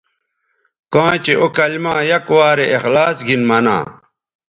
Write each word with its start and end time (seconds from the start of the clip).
کاں 0.93 1.13
چہء 1.23 1.37
او 1.41 1.47
کلما 1.57 1.95
یک 2.09 2.25
وارے 2.35 2.65
اخلاص 2.77 3.17
گھن 3.27 3.41
منا 3.49 3.77